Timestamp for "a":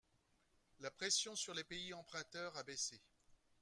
2.57-2.63